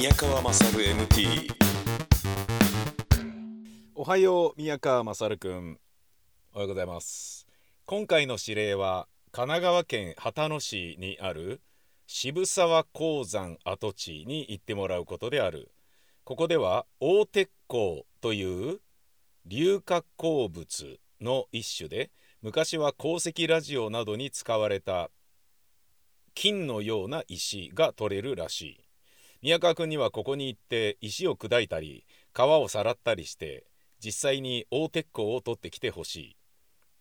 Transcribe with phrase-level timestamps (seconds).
[0.00, 1.52] 宮川勝 MT
[3.94, 5.78] おはよう宮川勝くん。
[6.54, 7.46] おはようございます。
[7.84, 11.60] 今回の指令は神奈川県秦野市にある
[12.06, 15.70] 渋沢鉱山跡地に行ってもらうことである。
[16.24, 18.80] ここでは大鉄鋼という
[19.46, 22.10] 硫化鉱物の一種で
[22.40, 25.10] 昔は鉱石ラジオなどに使われた
[26.34, 28.89] 金のような石が取れるらしい。
[29.42, 33.64] 宮川君にはここに行って石を砕いたり川をさらったりして
[33.98, 36.36] 実際に大鉄鋼を取ってきてほしい。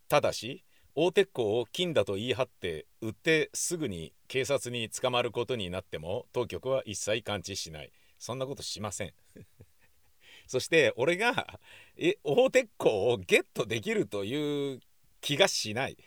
[0.08, 0.64] ただし
[0.96, 7.92] 大鉄鋼を金だと言い張って売ってすぐに警察に捕まることになっても当局は一切感知しない。
[8.18, 9.14] そんなことしません。
[10.48, 11.60] そして俺が
[11.98, 14.80] え大鉄鋼をゲットできるという
[15.20, 15.98] 気がしない。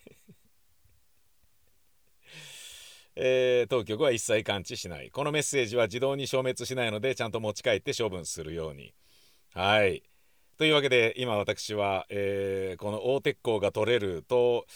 [3.15, 5.11] えー、当局は一切感知しない。
[5.11, 8.95] このメッセージは自動に消滅しないのでちゃんと持ち帰って処分するように。
[9.55, 10.03] はい。
[10.57, 14.67] というわけで今私は、えー、この大鉄鋼が取れると、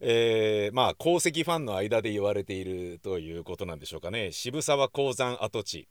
[0.00, 4.32] えー、まあ鉱石ファンの間で言われているということなんでしょうかね。
[4.32, 5.88] 渋沢鉱山跡地、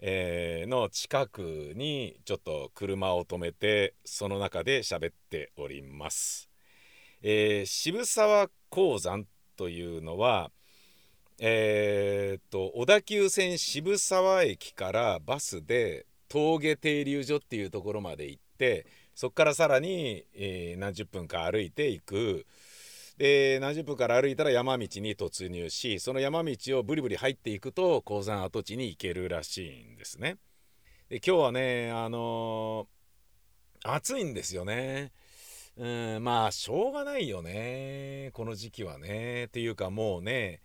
[0.00, 6.50] えー、の近くにちょっと車を止めてその中で喋っております。
[7.22, 10.50] えー、渋沢鉱山というのは
[11.42, 22.44] えー、っと小田急線渋沢駅からバスで峠停留所っていうところまで行ってそこからさらに、えー、何十分か歩いていく
[23.16, 30.36] で何十分から歩いたら山道に突入しその山道をブリブリ入っていくと鉱山跡地に行けるらしいんですね。
[31.08, 35.12] で今日はねあのー、暑いんですよね。
[35.78, 40.60] うんまあしょうがないよねこの時期はねっていうかもうね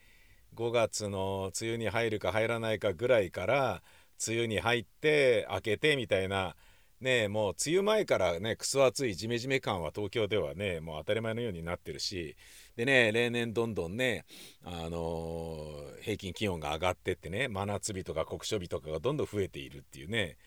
[0.56, 3.82] 5月の梅雨に入るか入らないかぐらいから
[4.26, 6.56] 梅雨に入って明けてみたいな
[7.02, 12.36] ねもう梅雨前からねクソ暑いジメジメ感は東京ではねもう当たり前のようになってるし
[12.76, 14.26] でね例年どんどんね
[14.64, 20.38] あのー、平均気温が上がってってね真夏日とか酷暑日とかがどんどん増えているっていうね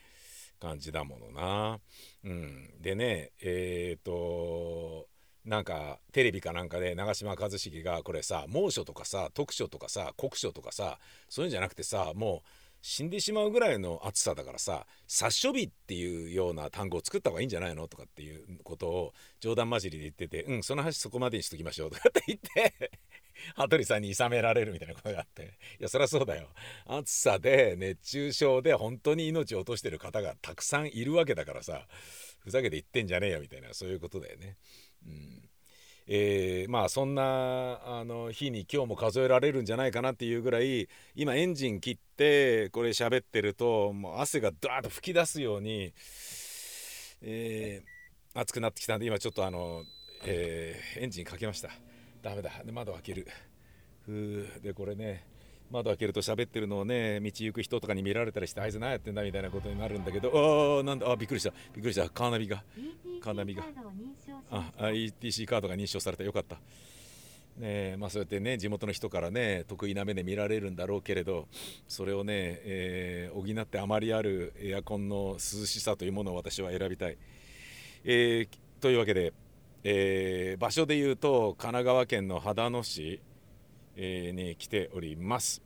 [0.60, 1.78] 感じだものな。
[2.24, 5.06] うん、でねえっ、と
[5.48, 10.98] なんかテレビかなんかで長嶋一茂がこれさ猛暑とかさ特暑とかさ酷暑とかさ
[11.30, 12.48] そういうんじゃなくてさもう
[12.82, 22.90] 死んでしまうぐらいの暑さだからさ殺処日っていうような単語を作った方がいいんじゃないのとかっていうことを冗談交じりで言っててうんその話そこまでにしときましょうとかって言って
[23.56, 26.50] 羽鳥さんに諌められるみたいなことがあっていやそりゃそうだよ
[26.84, 31.88] 暑さで熱中症で本当に命を落としてる方がたくさんいるわけだからさ
[32.40, 34.56] ふざけて言ってんじゃねえよみたいなそういうことだよね。
[36.10, 45.92] えー、まあそんなあの日に今日も数えられるんじゃないかなっていうぐらい今エンジン切ってこれ喋ってるともう汗がダーッと噴き出すように、
[47.20, 49.82] えー、暑くなってきたんで今ちょっとあの、
[50.24, 51.68] えー、エンジンかけました。
[52.22, 52.50] ダメだ。
[52.64, 53.26] で窓開ける。
[54.06, 54.62] ふー。
[54.62, 55.26] でこれね
[55.70, 61.50] 窓開けると喋ってるのをね道行く人とかに見られたりしてあいつ何やってんだみたいなことになるんだけどああなんだあびっくりした。
[61.74, 62.08] びっくりした。
[62.08, 62.62] カーナビが。
[63.20, 63.64] カーナビが。
[64.50, 66.24] あ ETC カードが認証された。
[66.24, 66.58] よかった。
[67.58, 71.48] ねまあ、そうやってね地元の人からね得意な目で見られるんだろうけれど
[71.88, 77.18] それをね、えー、補ってあまりあるエアコンの涼しさというものを私は選びたい。
[78.04, 79.32] えー、というわけで、
[79.82, 83.27] えー、場所で言うと神奈川県の秦野市、え
[83.98, 85.62] に来ております。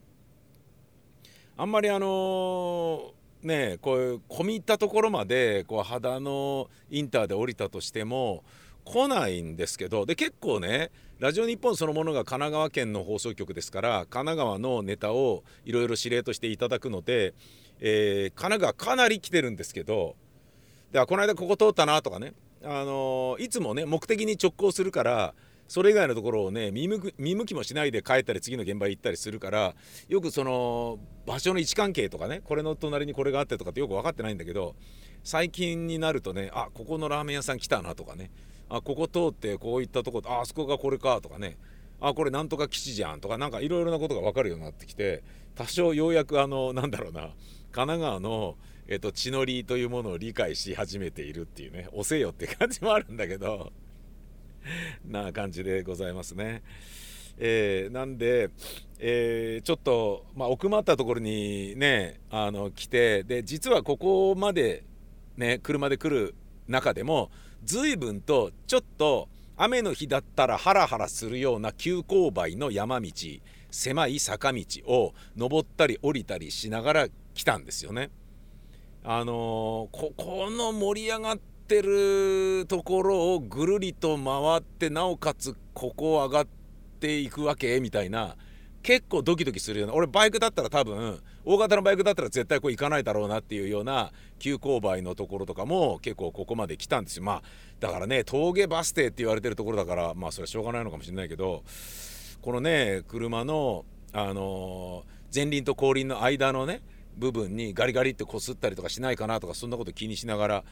[1.55, 3.13] あんまりあの
[3.43, 8.43] ねこういう込み入ったところまでこう秦野インターで降りたとしても
[8.85, 17.33] 来ないんですけどで結構ねラジオ日本そのものが神奈川県の放送局ですから神奈川のネタをいろいろ指令としていただくので、
[17.79, 20.15] えー、神奈川かなり来てるんですけど
[20.91, 22.33] ではこの間ここ通ったなとかね、
[22.63, 25.33] あのー、いつもね目的に直行するから
[25.73, 29.73] それ以外のところをね見向見向きもしないで帰ったり次の現場行ったりするから
[30.07, 34.75] よくその場所の位置関係とかねこれの隣にこれがあってとかってよく分かってないんだけど
[35.23, 38.29] 最近になるとねあここのラーメン屋さん来たなとかね
[38.69, 41.57] あここ通ってこういったとこああそこがこれかとかね
[41.99, 45.23] あこれなんとか基地じゃんとかなんかいろいろなことが分かるようになってきて
[45.55, 47.33] 多少ようやくあのなんだろうな神
[47.71, 53.71] 奈川の、えっと、地の利というものを理解し始めているっていうね押せよって感じもあるんだけど。
[55.05, 56.63] な感じでございますね。
[57.37, 58.49] えー、なんで、
[58.99, 64.83] えー、ちょっと、まあ、奥まったところにねあの来てで実はここまで
[65.35, 66.35] ね車で来る
[66.67, 67.31] 中でも
[67.63, 73.11] 随分とちょっと雨の日だったらハラハラするような急勾配の山道
[73.71, 78.11] 狭い坂道を登ったり降りたりしながら来たんですよね。
[79.03, 81.39] あのここの盛り上がっ
[81.73, 86.47] てるところをぐるりと回ってなおかつここを上がっ
[86.99, 88.35] ていくわけみたいな。
[88.83, 97.23] 結構ドキドキするような俺バイクだったら多分大型のバイクだったら絶対こう行かないだろうなっていうような急勾配のところとかも結構ここまで来たんですよ。
[97.23, 97.43] まあ
[97.79, 101.63] だからね峠バス停って言われてるところだからまあそれはしょうがないのかもしれないけど
[102.41, 106.81] このね車のあの前輪と後輪の間のね
[107.15, 110.63] 部分にガリガリってこすったりとかしないかなとかそんなこと気にしながら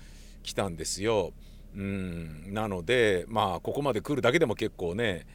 [0.43, 1.33] 来たんですよ。
[1.75, 2.53] うん。
[2.53, 5.25] なのでまあここまで来るだけでも結構ね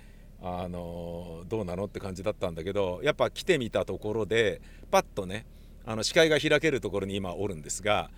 [0.43, 4.61] あのどうなのって感じだったんだけどやっぱ来てみたところで
[4.91, 5.47] パッとね
[5.85, 8.11] あの視界が開けるところに今おるんですが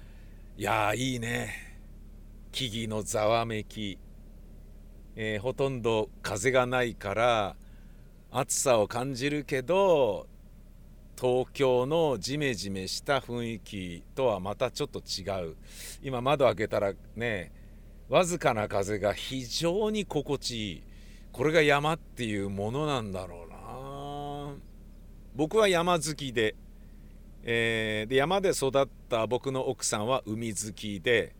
[0.56, 1.68] いやーいいね。
[2.50, 3.98] 木々のざわめき、
[5.14, 7.56] えー、ほとんど風がないから
[8.30, 10.26] 暑さを感じるけど
[11.20, 15.56] 東京のジメジメした雰囲気とはまたちょっと違う。
[16.00, 17.50] 今窓開けたらね
[18.08, 20.82] わずかな風が非常に心地いい。
[21.32, 24.54] これが山っていうものなんだろうな。
[25.34, 26.54] 僕は山好きで,、
[27.42, 31.34] えー、で山で育った僕の奥さんは海好きで、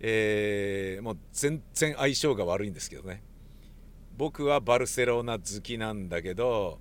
[0.00, 3.22] えー、もう全然相性が悪いんですけどね。
[4.16, 6.78] 僕はバルセロナ好きなんだけど、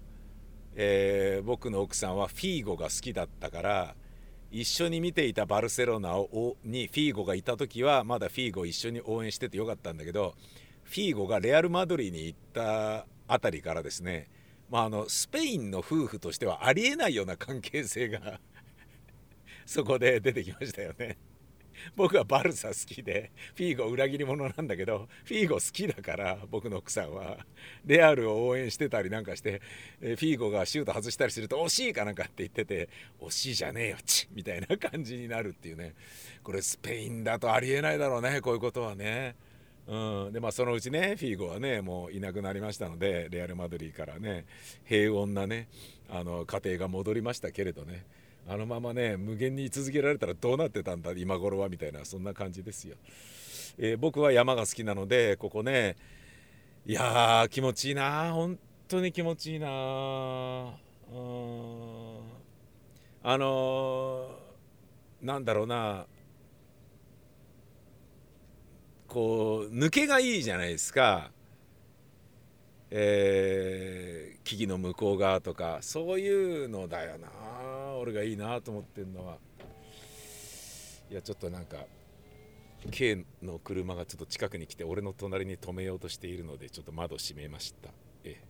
[0.76, 3.96] えー、僕の奥さんはフィーゴが好きだったから
[4.52, 10.36] 一緒に見ていたバルセロナをにフィーゴがいた時はまだフィーゴ一緒に応援しててよかったんだけど
[10.84, 14.28] フィーゴがレアル・マドリーに行ったあたりからですね、
[14.70, 18.42] まあ、あのスペインの夫婦としてはありえないような関係性が
[19.66, 21.18] そこで出てきましたよね。
[21.96, 27.38] 僕はバルサ好きでフィーゴ裏切り者なんだけどフィーゴ好きだから僕の奥さんは。
[27.86, 29.62] レアルを応援してたりなんかして
[30.00, 32.90] フィーゴがシュート外したりすると惜しいかなんかって言ってて
[33.22, 35.94] 惜しいじゃねえよちみたいな感じになるっていうね。
[36.44, 39.36] これスペインだとありえないだろうねこういうことはね。
[39.88, 44.46] うん、でまあそのうちねフィーゴはねもういなくなりましたのでレアル・マドリーからね
[44.86, 45.68] 平穏なね
[46.10, 48.06] あの家庭が戻りましたけれどね。
[48.48, 52.96] あのままね無限に居続けられたらどうなってたんだ今頃はみたいなそんな感じですよ、
[53.78, 55.96] えー、僕は山が好きなのでここね
[56.86, 58.58] いや気持ちいいな本
[58.88, 59.68] 当に気持ちいいな。
[63.24, 66.08] あのー、なんだろうな。
[69.08, 71.32] こう抜けがいいじゃないですか、
[72.90, 77.28] えー、木々の向こう側とかそういうのだよな。
[78.02, 79.38] 俺がいいなと思ってるのは。
[81.12, 81.86] いやちょっとなんか
[82.90, 87.90] K の車がちょっと近くに来て俺の隣に止めようとしているのでちょっと窓閉めました。
[88.24, 88.42] え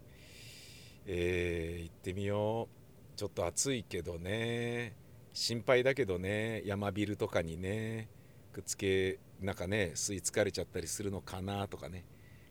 [1.05, 1.77] え。
[1.81, 3.17] ー、行ってみよう。
[3.17, 4.95] ちょっと暑いけどね。
[5.33, 6.61] 心配だけどね。
[6.65, 8.07] 山ビルとかにね。
[8.53, 12.05] くっつけなんかね吸い疲れちゃったりするのかなとかね。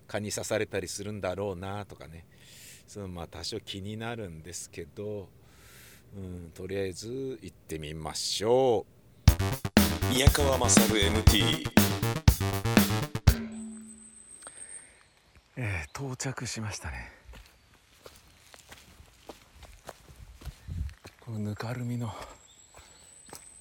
[0.06, 2.26] 蚊に刺されたりするんだろうなとかね。
[2.86, 5.28] そのまあ多少気になるんですけど、
[6.16, 8.86] うん、とりあえず行ってみましょ
[10.08, 10.12] う。
[10.12, 11.68] 宮川勝 MT
[15.56, 17.12] えー、到着しましたね。
[21.20, 22.12] このぬかるみの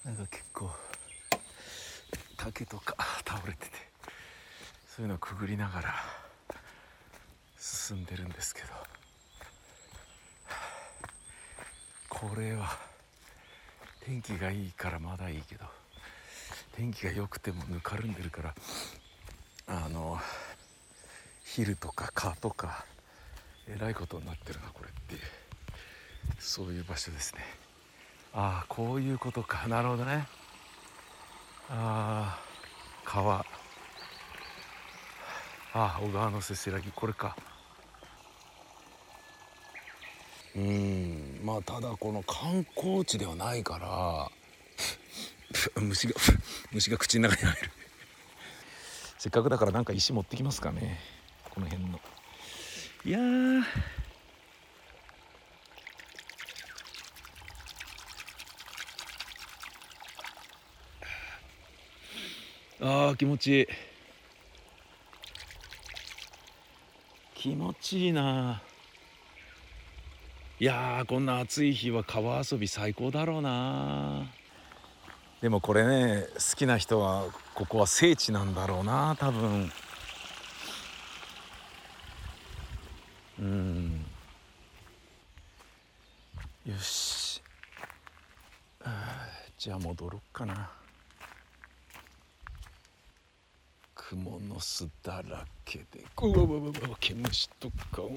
[0.04, 0.70] なんか結構
[2.36, 3.72] 竹とか 倒れてて
[4.88, 5.94] そういうのをくぐりながら
[7.58, 8.79] 進んでるんですけど
[12.20, 12.68] これは。
[14.04, 15.64] 天気がいいからまだいいけど。
[16.76, 18.54] 天気が良くてもぬかるんでるから。
[19.66, 20.18] あの
[21.44, 22.84] 昼とか蚊とか
[23.66, 25.20] えらいことになってるなこれっていう。
[26.38, 27.40] そういう場所ですね。
[28.34, 29.66] ああこういうことか。
[29.66, 30.26] なるほどね。
[31.70, 32.38] ああ
[33.06, 33.36] 川。
[33.36, 33.44] あ
[35.72, 36.92] あ小川のせせらぎ。
[36.92, 37.34] これか。
[40.54, 41.29] うん。
[41.50, 44.30] まあただこの観光地ではないから
[45.82, 46.14] 虫が
[46.70, 47.72] 虫が口の中に入る。
[49.18, 51.00] せっかくだからなんか石持ってきますかね。
[51.50, 52.00] この辺の。
[53.04, 53.18] いや
[62.80, 63.66] あー気持ちいい。
[67.34, 68.62] 気持ちいいな
[70.60, 74.26] いやこんな暑い日は川遊び最高だろうな。
[75.40, 79.72] でもこれね好きな人はここは聖地なんだろうな多分。
[83.38, 84.04] うん。
[86.66, 87.40] よし。
[89.56, 90.70] じゃあ戻ろっかな。
[93.96, 96.04] 蜘蛛の巣だらけで。
[96.20, 98.02] うわうわうわ毛虫とか。
[98.02, 98.10] うわ。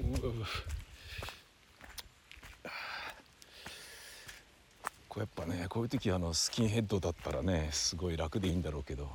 [5.14, 9.08] こうやっぱねこういう時あのスキンヘッドだったらねすごい楽でいいんだろうけど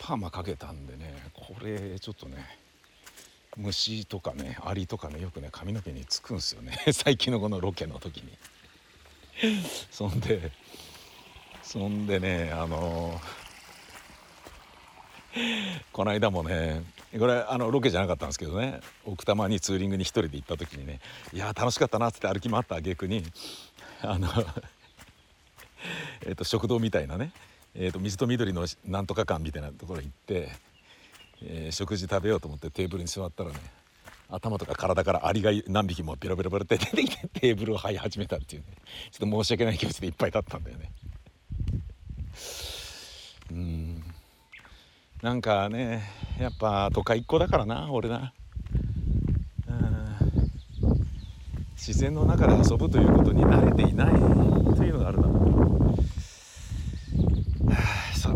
[0.00, 2.44] パーマかけたんでねこれちょっとね
[3.56, 6.76] 虫とかねアリとかねよくね髪の毛につくんすよね。
[6.92, 8.36] 最近のこのロケの時に。
[9.92, 10.50] そんで
[11.62, 13.20] そんでねあの
[15.92, 16.82] この間もね
[17.18, 21.00] これあのロケじゃなかったんですけどね奥多摩にツーリングに一人で行った時にね
[21.32, 23.24] いや楽しかったなっつって歩き回った挙句に
[24.04, 24.28] あの
[26.26, 27.32] えと食堂みたいなね、
[27.74, 30.52] えー、と水と緑のなんとか館みたいなところ行って、
[31.42, 33.56] えー、食事食べようと思ってテーブルに座ったらね
[34.30, 38.68] 頭とか体からアリが何匹もベロベロベロって出てきてテーブルを這い始めたっていうね。
[39.10, 40.90] ちょっと申し訳ない気持ちでいっぱいだったんだよね。
[43.52, 44.04] うん。
[45.22, 46.02] なんかね
[46.38, 48.34] やっぱ都会っ子だからな俺な、
[49.68, 50.16] うん、
[51.86, 54.14] 自然の中で遊ぶということに慣れていない。
[54.74, 55.36] というのがあるだろう、
[57.70, 57.76] は
[58.10, 58.34] あ、さ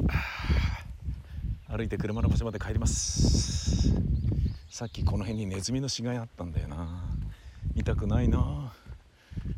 [1.67, 1.75] あ。
[1.75, 3.91] 歩いて車の場所まで帰ります。
[4.69, 7.05] さっきこの辺にネズミの死骸あったんだよな。
[7.75, 8.71] 見たくないな。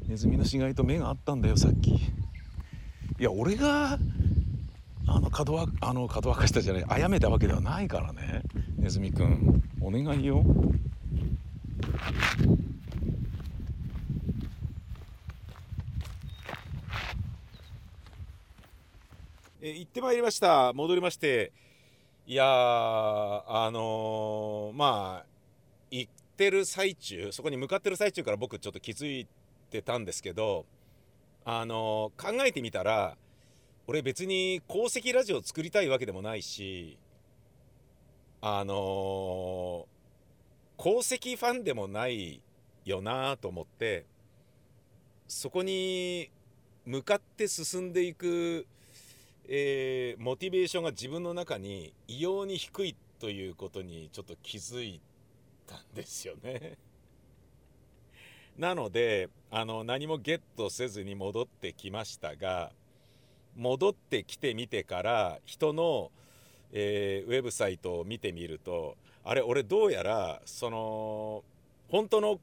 [0.06, 1.94] ネズミの死骸と目があったんだよさっき。
[1.94, 2.00] い
[3.18, 3.99] や俺が
[5.09, 6.85] あの角はあの角沸かしたじゃない。
[6.88, 8.42] あやめたわけではないからね。
[8.78, 10.44] ネズミくんお願いよ。
[19.62, 20.73] え行ってまいりました。
[20.73, 21.52] 戻りまして。
[22.26, 25.26] いやあのー、まあ
[25.90, 29.26] 行ってる最中そこに向かってる最中から僕ちょっと気づい
[29.71, 30.64] てたんですけど
[31.45, 33.17] あのー、考えてみたら
[33.88, 36.97] 俺別に鉱石ラジオ作りたいわけでもないし
[38.40, 39.85] あのー、
[40.76, 42.40] 鉱石ファンでもない
[42.85, 44.07] よなと思って
[45.26, 46.31] そこに
[46.87, 48.67] 向かって進んでいく、
[49.52, 55.00] えー、モチベーションが自分の中に異様に低いということにちょっと気づい
[55.66, 56.78] たんですよね。
[58.57, 62.71] なのであの何もゲットせずに戻ってきましたが
[63.57, 66.12] 戻ってきてみてから人の、
[66.71, 71.42] えー、ウェブサイトを見てみるとあれ俺どうやらその
[71.88, 72.40] 本当の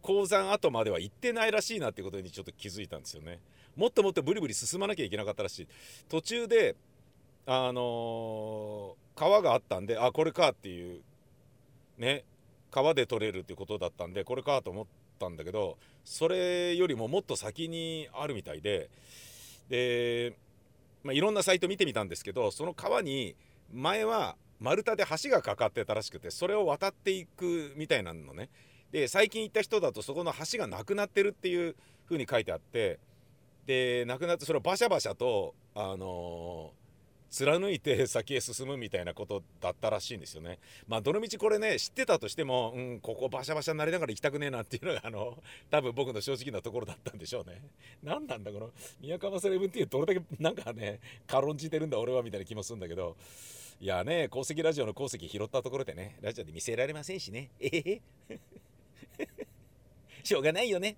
[0.00, 3.40] 鉱山跡までは行ってないらしいなってことにちょっと気づいたんですよね。
[3.76, 5.68] もっともっとブリブリ進まなきゃいけなかったらしい。
[6.08, 6.76] 途中で
[7.46, 11.00] あのー、川があったんであこれかっていう
[11.96, 12.24] ね
[12.72, 14.86] 川で取れるっていうことだったんでこれかと思っ
[15.18, 18.90] たんだけどそれよりももっと先にあるみたいで
[19.68, 20.36] で
[21.06, 23.36] まあ、いろんなサイト見てみたんですけどその川に
[23.72, 28.48] 前は丸太で橋がかかってたらしくてそれを渡っていくみたいなのね
[28.90, 32.98] で最近行った人だとそこの橋がなくなってるっていう風に書いてあって
[33.66, 36.72] でなくなってそれをバシャバシャとあの
[37.28, 40.58] 貫いて先へ進むみたいなことだったらしいんですよね。
[40.88, 45.36] まあどのみちこれね知ってたとしても、うん、ここバシャバシャになりながら行きたくねえなっていうのがあの
[45.70, 47.60] 多分僕の正直なところだったんでしょうね。
[48.02, 53.16] 何なんだこの宮川セレブンティーどれだけなんかね軽んじてるんだ俺はみたいな気もするんだけど
[53.80, 57.50] いやね鉱石ラジオの鉱石拾ったところでねラジオで見せられませんしね。
[57.60, 57.78] えへ
[58.30, 58.38] へ
[60.26, 60.96] しょうがないよね、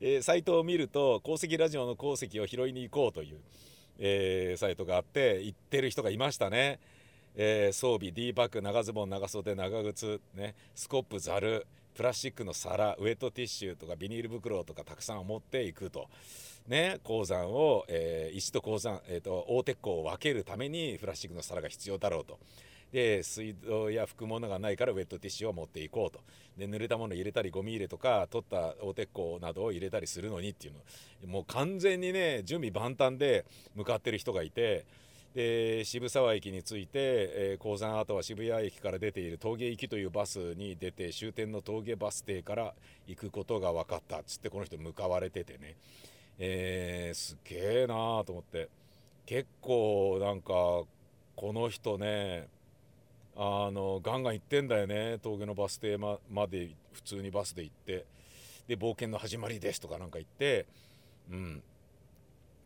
[0.00, 3.38] えー、サイトを見ると鉱石ラジオの鉱石を拾いに行こうという
[3.98, 6.78] えー、サイトがあって行ってる人がいましたね、
[7.34, 16.08] えー、装備 D バッグ長ズボン長袖長靴、ね、スコップざるプラスチックの皿ウエットティッシュとかビニール袋とかたくさん持っていくと。
[16.68, 22.38] ね、鉱山を、えー、石と鉱山、えーと、大鉄鋼を分けるためにプラスチックの皿が必要だろうと。
[22.92, 26.20] で水道や拭くものがないからウェットティッシュを持っていこうと。
[26.56, 30.74] で濡れたもの入れたりゴミ入れとか取った大鉄鋼などを入れたりするのにっていう
[31.24, 31.28] の。
[31.30, 34.86] もう完全にね準備万端で向かってる人がいて
[35.34, 42.74] で渋沢駅に着いて、え、鉱山跡は渋谷駅から出ている峠行きというバスに出て終点の峠バス停から
[43.06, 45.76] 行くことが分かったっつってこの人向かわれててね、
[46.38, 48.68] えー、すげえなーと思って。
[49.26, 50.54] 結構なんか
[51.36, 52.48] この人ね
[53.40, 55.18] あのガンガン行ってんだよね。
[55.22, 56.18] 峠のバス停ま
[56.48, 58.04] で普通にバスで行って。
[58.66, 60.66] で冒険の始まりですとかなんか言って、
[61.30, 61.62] うん、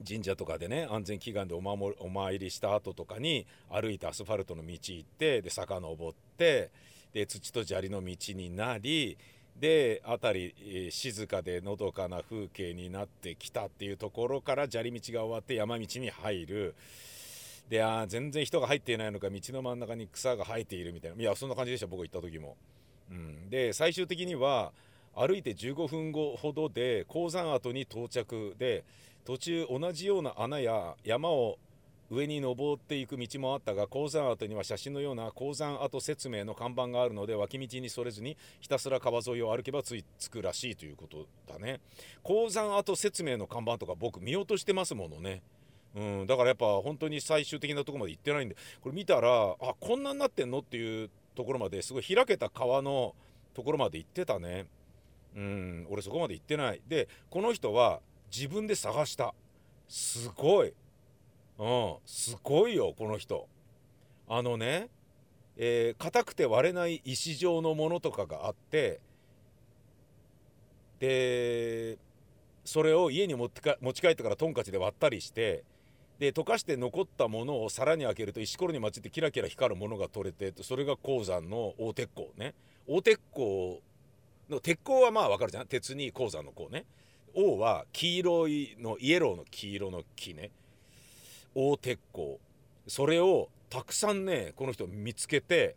[0.07, 6.71] 神社とかでね安全祈願でお守お参りした後とかに歩いてアスファルトの道行ってで坂登って
[7.13, 9.17] で土と砂利の道になり
[9.61, 16.75] で辺り静かでのどかな風景になってきたっていうところから砂利道が終わって山道に入る。
[17.69, 21.17] であ全然人が入っていないのか道の真ん中に草が生えているみたいな。
[21.21, 22.57] いやそんな感じでした僕行った時も。
[23.11, 24.73] うん、で最終的には
[25.15, 28.85] 歩いて15分後ほどで鉱山跡に到着で
[29.25, 31.59] 途中同じような穴や山を
[32.11, 41.81] 上に登っていく道もあったが鉱山跡には写真のような鉱山跡説明の看板があるので脇道にそれずにひたすら川沿いを歩けばついつくらしいということだね。
[42.23, 45.43] 鉱山跡説明の看板とか僕見落としてますものね。
[45.95, 53.15] うん、だからやっぱ本当に最終的なとこまで行ってないんでこれ見たらあこんなになってんのっていうところまですごい開けた川の
[53.55, 54.67] ところまで行ってたね。
[55.35, 56.81] うん俺そこまで行ってない。
[56.89, 58.01] でこの人は
[58.35, 59.35] 自分で探した。
[59.89, 60.73] すごい。
[61.59, 63.49] うんすごいよこの人。
[64.29, 64.89] あのね
[65.57, 69.01] えー、硬くて割れない石状のものとかがあって
[70.99, 71.99] で
[72.65, 75.65] それを家に持ってか持ち帰ってからトンカチで割ったりして
[76.23, 82.55] で溶かして残ったものを皿に開けると石ころに混じってキラキラ光るものが取れてそれが鉱山の大鉄鋼ね。
[82.87, 83.83] 大鉄鋼
[84.49, 85.67] の鉄鋼はまあわかるじゃん。
[85.67, 86.85] 鉄に鉱山の鋼ね。
[87.35, 90.53] 王は黄色いのイエローの黄色の木ね。
[91.57, 92.39] 大鉄鋼。
[92.87, 95.75] それをたくさんねこの人見つけて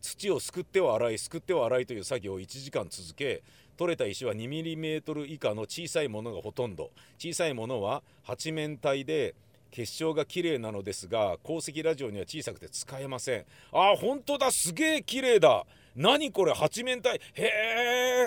[0.00, 3.42] 土をすくっては洗いすくっては洗いという作業を1時間続け
[3.76, 6.90] 取れた石は 2mm 以下の小さいものがほとんど。
[7.18, 9.34] 小さいものは八面体で
[9.74, 13.44] 結晶が綺麗なのですが鉱石ラジオには小さくて使えません。
[13.72, 15.66] あ本当だすげえ綺麗だ。
[15.96, 17.20] 何これ八面体。
[17.32, 17.42] へ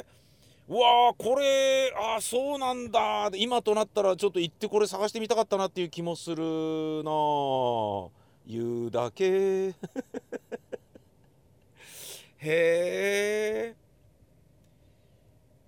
[0.02, 0.06] え。
[0.68, 3.30] うわーこれあそうなんだ。
[3.38, 6.44] 今となったらちょっと行ってこれ探してみたかったなっていう気もする
[7.06, 7.12] な。
[8.46, 9.70] 言うだけ。
[9.72, 9.74] へ
[12.44, 13.74] え。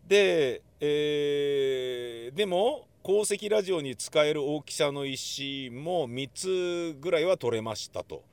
[0.05, 8.23] で、えー、でも鉱石ラジオに使える大きさの石も3つぐらいは取れましたと。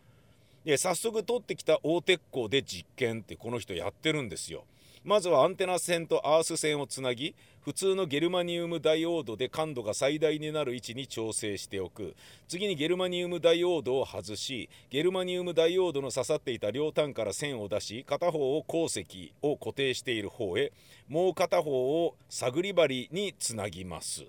[0.64, 4.64] で早速取ってきた大鉄鋼で実験ってこの人やってるんですよ。
[5.04, 12.14] まずはアンテナ線とアース線をつなぎ普通のゲルマニウムダイオードで感度が最大になる位置に調整しておく。
[12.46, 20.70] 次にゲルマニウムダイオードを外しゲルマニウムダイオードの刺さっていた両端から線を出し片方を鉱石を固定している方へ
[21.08, 24.22] もう片方を探り針につなぎます。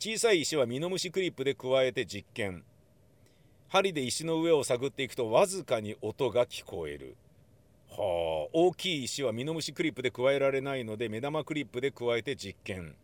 [0.00, 2.64] 小さい石はミノムシクリップで加えて実験。
[3.68, 7.14] 針で石の上を探っていくとわずかに音が聞こえる。
[7.90, 12.94] はあ大きい石はミノムシクリップで加えられないので目玉クリップで加えて実験。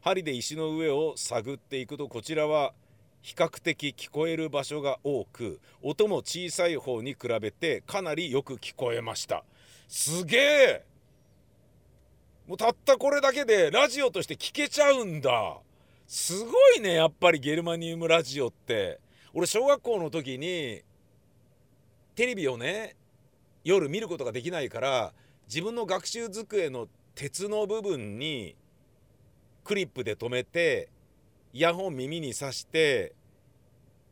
[0.00, 2.72] 針で石の上を探っていくとこちらは
[3.20, 9.44] 比較的聞こえる場所が多く音も小さい方に比べてかなりよく聞こえました。
[9.86, 10.84] すげえ。
[12.48, 15.58] もうたったこれだけでラジオとして聞けちゃうんだ。
[16.08, 18.98] すごいねやっぱりゲルマニウムラジオって。
[19.34, 20.82] 俺小学校の時に
[22.14, 22.96] テレビをね
[23.64, 25.12] 夜見ることができないから
[25.48, 28.56] 自分の学習机の鉄の部分に
[29.64, 30.88] クリップで留めて
[31.52, 33.12] イヤホン耳に挿して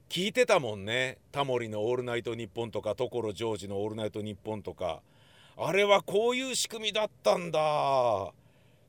[0.08, 1.18] 聞いてたもんね。
[1.30, 5.02] タモリの「オールナイトニッポン」とか所ジョージの「オールナイトニッポン」とか。
[5.62, 8.32] あれはこういう仕組みだったんだ。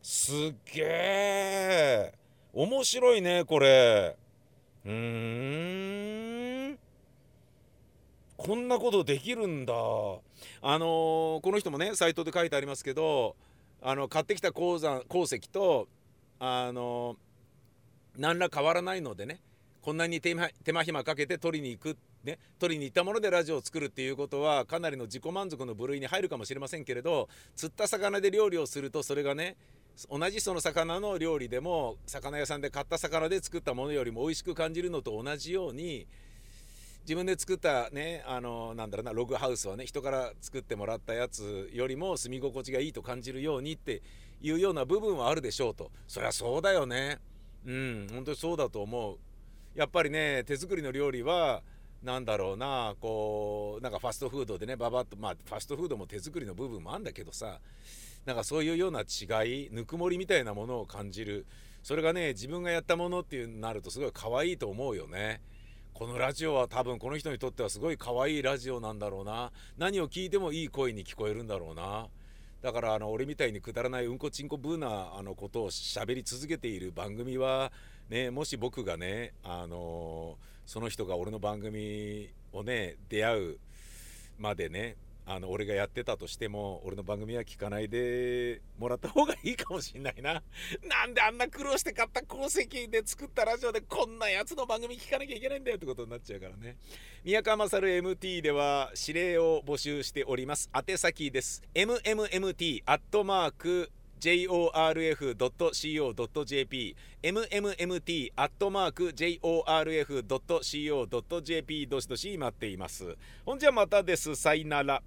[0.01, 2.13] すっげえ
[2.53, 4.15] 面白いねこれ。
[4.85, 6.30] うーん。
[8.43, 9.73] こんなことできるんだ。
[9.73, 9.75] あ
[10.79, 13.35] のー、この人もねサイトで書いてありますけど
[13.83, 15.87] あの買ってきた鉱山鉱石と
[16.39, 19.41] あのー、何ら変わらないのでね
[19.83, 20.49] こんなに手間
[20.83, 29.55] 暇かけて取りに行く、ね、取りに行ったものでラジオを作るっていうことはかなりの自己満足の部類に入るかもしれませんけれど釣った魚で料理をするとそれがね
[30.09, 36.07] 同じその魚の料理でも魚屋さんで買った魚で作ったものよりも美味しく感じるのと同じように
[37.03, 44.01] 自分で作ったねあのなんだろうなログハウスはね人から作ってもらったやつよりも住み心地がいいと感じるようにって
[44.41, 45.91] いうような部分はあるでしょうと。
[46.07, 47.19] そりゃそうだよね。
[47.65, 49.17] うん本当にそうだと思う。
[49.75, 51.63] やっぱりね手作りの料理は
[52.03, 57.59] なんだろうなこうなんかファストフードでねババッとまあファストフードも手作りの部分もあんだけどさ
[58.25, 61.45] なんかそういうような違いぬくもりみたいなものを感じる。
[61.83, 65.41] それがね自分がやったものっていうなるとすごい可愛いと思うよね。
[65.93, 69.51] このラジオは多分この人にとってはすごい可愛いラジオなんだろうな。
[69.77, 72.07] 何を聞いてもいい声に聞こえるんだろうな。
[72.61, 77.71] だからあの俺みたいにくだらないうんこちんこブーなあのことを喋り続けている番組は
[78.09, 83.57] ねもし僕がねあのその人が俺の番組をね出会う
[84.37, 84.95] までね
[85.33, 90.43] あの俺がやってたとしても俺の番組は聞かないでもらった方がいいかもしんないな。
[90.83, 96.77] なんであんな苦労して買った鉱石で作ったラジオでこんなやつの番組聞かなきゃいけないんだよってことになっちゃうからね。
[97.23, 100.69] 宮川勝 MT では指令を募集しております。
[100.75, 101.63] 宛先です。
[101.73, 103.91] MMMT アットマーク
[104.21, 105.35] jorf.co.jp
[107.23, 108.27] mmmt.jorf.co.jp
[111.87, 113.17] どしどし待っています。
[113.43, 114.35] ほんじゃまたです。
[114.35, 115.01] さいなら。